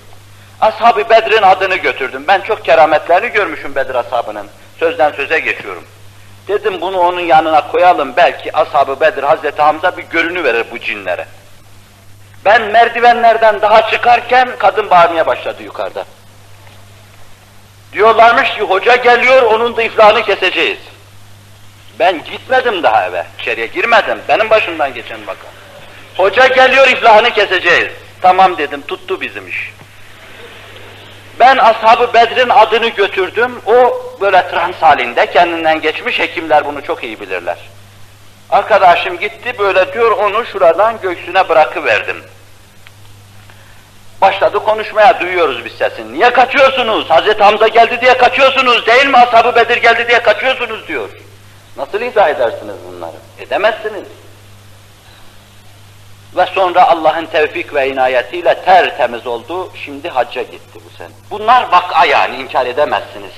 Ashab-ı 0.60 1.10
Bedir'in 1.10 1.42
adını 1.42 1.76
götürdüm. 1.76 2.24
Ben 2.28 2.40
çok 2.40 2.64
kerametlerini 2.64 3.32
görmüşüm 3.32 3.74
Bedir 3.74 3.94
ashabının. 3.94 4.46
Sözden 4.78 5.12
söze 5.12 5.38
geçiyorum. 5.38 5.84
Dedim 6.48 6.80
bunu 6.80 6.98
onun 6.98 7.20
yanına 7.20 7.68
koyalım 7.68 8.12
belki 8.16 8.56
Ashab-ı 8.56 9.00
Bedir 9.00 9.22
Hazreti 9.22 9.62
Hamza 9.62 9.96
bir 9.96 10.02
görünü 10.02 10.44
verir 10.44 10.66
bu 10.72 10.78
cinlere. 10.78 11.26
Ben 12.44 12.62
merdivenlerden 12.62 13.62
daha 13.62 13.90
çıkarken 13.90 14.48
kadın 14.58 14.90
bağırmaya 14.90 15.26
başladı 15.26 15.62
yukarıda. 15.62 16.04
Diyorlarmış 17.92 18.54
ki 18.54 18.60
hoca 18.60 18.96
geliyor 18.96 19.42
onun 19.42 19.76
da 19.76 19.82
iflahını 19.82 20.22
keseceğiz. 20.22 20.78
Ben 21.98 22.24
gitmedim 22.24 22.82
daha 22.82 23.06
eve, 23.06 23.26
içeriye 23.40 23.66
girmedim. 23.66 24.18
Benim 24.28 24.50
başımdan 24.50 24.94
geçen 24.94 25.26
bakın. 25.26 25.48
Hoca 26.16 26.46
geliyor 26.46 26.88
iflahını 26.88 27.30
keseceğiz. 27.30 27.92
Tamam 28.22 28.58
dedim, 28.58 28.82
tuttu 28.88 29.20
bizim 29.20 29.48
iş. 29.48 29.72
Ben 31.40 31.56
Ashab-ı 31.56 32.14
Bedir'in 32.14 32.48
adını 32.48 32.88
götürdüm. 32.88 33.60
O 33.66 34.02
böyle 34.20 34.48
trans 34.48 34.74
halinde 34.74 35.30
kendinden 35.30 35.80
geçmiş 35.80 36.18
hekimler 36.18 36.64
bunu 36.64 36.82
çok 36.82 37.04
iyi 37.04 37.20
bilirler. 37.20 37.58
Arkadaşım 38.50 39.18
gitti 39.18 39.58
böyle 39.58 39.92
diyor 39.92 40.10
onu 40.10 40.46
şuradan 40.46 41.00
göğsüne 41.00 41.48
bırakıverdim. 41.48 42.16
Başladı 44.20 44.58
konuşmaya 44.64 45.20
duyuyoruz 45.20 45.64
biz 45.64 45.72
sesini. 45.72 46.12
Niye 46.12 46.30
kaçıyorsunuz? 46.30 47.10
Hazreti 47.10 47.42
Hamza 47.42 47.68
geldi 47.68 48.00
diye 48.00 48.16
kaçıyorsunuz 48.16 48.86
değil 48.86 49.06
mi? 49.06 49.16
Ashab-ı 49.16 49.56
Bedir 49.56 49.76
geldi 49.76 50.08
diye 50.08 50.22
kaçıyorsunuz 50.22 50.88
diyor. 50.88 51.08
Nasıl 51.76 52.00
izah 52.00 52.28
edersiniz 52.28 52.74
bunları? 52.88 53.16
Edemezsiniz. 53.38 54.08
Ve 56.36 56.46
sonra 56.46 56.88
Allah'ın 56.88 57.26
tevfik 57.26 57.74
ve 57.74 57.88
inayetiyle 57.88 58.54
tertemiz 58.54 59.26
oldu, 59.26 59.72
şimdi 59.84 60.08
hacca 60.08 60.42
gitti 60.42 60.78
bu 60.86 60.96
sene. 60.96 61.08
Bunlar 61.30 61.72
vaka 61.72 62.04
yani, 62.04 62.36
inkar 62.36 62.66
edemezsiniz. 62.66 63.32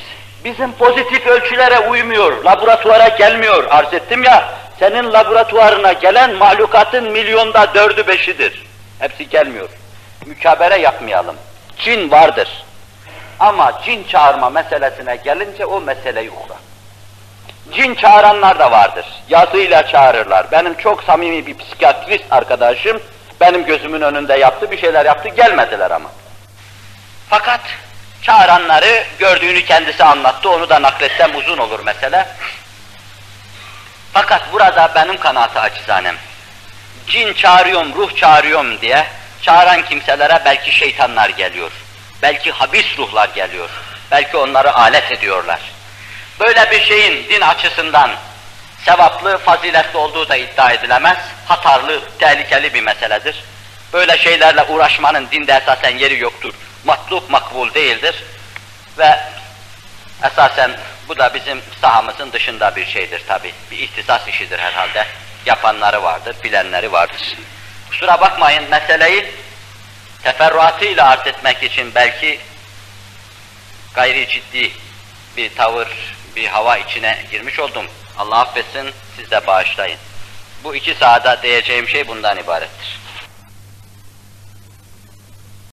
Bizim 0.44 0.72
pozitif 0.72 1.26
ölçülere 1.26 1.78
uymuyor, 1.78 2.44
laboratuvara 2.44 3.08
gelmiyor. 3.08 3.64
Arz 3.70 3.94
ettim 3.94 4.24
ya, 4.24 4.48
senin 4.78 5.12
laboratuvarına 5.12 5.92
gelen 5.92 6.34
mahlukatın 6.34 7.12
milyonda 7.12 7.74
dördü 7.74 8.06
beşidir. 8.06 8.66
Hepsi 8.98 9.28
gelmiyor. 9.28 9.68
Mükabere 10.26 10.76
yapmayalım. 10.76 11.36
Cin 11.78 12.10
vardır. 12.10 12.64
Ama 13.40 13.80
cin 13.84 14.04
çağırma 14.04 14.50
meselesine 14.50 15.16
gelince 15.16 15.66
o 15.66 15.80
meseleyi 15.80 16.30
ukra. 16.30 16.54
Cin 17.72 17.94
çağıranlar 17.94 18.58
da 18.58 18.70
vardır. 18.70 19.06
Yazıyla 19.28 19.86
çağırırlar. 19.86 20.52
Benim 20.52 20.74
çok 20.74 21.02
samimi 21.02 21.46
bir 21.46 21.58
psikiyatrist 21.58 22.24
arkadaşım, 22.30 23.02
benim 23.40 23.64
gözümün 23.64 24.00
önünde 24.00 24.34
yaptı, 24.34 24.70
bir 24.70 24.78
şeyler 24.78 25.04
yaptı, 25.06 25.28
gelmediler 25.28 25.90
ama. 25.90 26.10
Fakat 27.30 27.60
çağıranları 28.22 29.04
gördüğünü 29.18 29.64
kendisi 29.64 30.04
anlattı, 30.04 30.50
onu 30.50 30.68
da 30.68 30.82
nakletsem 30.82 31.36
uzun 31.36 31.58
olur 31.58 31.80
mesele. 31.84 32.28
Fakat 34.12 34.52
burada 34.52 34.90
benim 34.94 35.16
kanaatı 35.16 35.60
acizanım. 35.60 36.16
Cin 37.06 37.32
çağırıyorum, 37.32 37.94
ruh 37.94 38.16
çağırıyorum 38.16 38.80
diye 38.80 39.06
çağıran 39.42 39.84
kimselere 39.84 40.42
belki 40.44 40.72
şeytanlar 40.72 41.28
geliyor. 41.28 41.72
Belki 42.22 42.52
habis 42.52 42.98
ruhlar 42.98 43.28
geliyor. 43.28 43.70
Belki 44.10 44.36
onları 44.36 44.74
alet 44.74 45.12
ediyorlar. 45.12 45.60
Böyle 46.40 46.70
bir 46.70 46.82
şeyin 46.82 47.28
din 47.28 47.40
açısından 47.40 48.10
sevaplı, 48.84 49.38
faziletli 49.38 49.98
olduğu 49.98 50.28
da 50.28 50.36
iddia 50.36 50.72
edilemez. 50.72 51.18
Hatarlı, 51.46 52.02
tehlikeli 52.18 52.74
bir 52.74 52.82
meseledir. 52.82 53.44
Böyle 53.92 54.18
şeylerle 54.18 54.62
uğraşmanın 54.62 55.28
dinde 55.30 55.52
esasen 55.52 55.98
yeri 55.98 56.18
yoktur. 56.18 56.54
Matluk 56.84 57.30
makbul 57.30 57.74
değildir. 57.74 58.24
Ve 58.98 59.20
esasen 60.24 60.70
bu 61.08 61.18
da 61.18 61.34
bizim 61.34 61.62
sahamızın 61.80 62.32
dışında 62.32 62.76
bir 62.76 62.86
şeydir 62.86 63.22
tabi. 63.28 63.52
Bir 63.70 63.78
ihtisas 63.78 64.28
işidir 64.28 64.58
herhalde. 64.58 65.06
Yapanları 65.46 66.02
vardır, 66.02 66.36
bilenleri 66.44 66.92
vardır. 66.92 67.36
Kusura 67.90 68.20
bakmayın 68.20 68.70
meseleyi 68.70 69.26
teferruatıyla 70.22 71.08
arz 71.08 71.26
etmek 71.26 71.62
için 71.62 71.94
belki 71.94 72.40
gayri 73.94 74.28
ciddi 74.28 74.72
bir 75.36 75.54
tavır, 75.54 75.88
bir 76.36 76.46
hava 76.46 76.76
içine 76.76 77.24
girmiş 77.30 77.58
oldum. 77.58 77.86
Allah 78.18 78.38
affetsin, 78.38 78.90
siz 79.16 79.30
de 79.30 79.46
bağışlayın. 79.46 79.98
Bu 80.64 80.76
iki 80.76 80.94
sahada 80.94 81.42
diyeceğim 81.42 81.88
şey 81.88 82.08
bundan 82.08 82.38
ibarettir. 82.38 82.99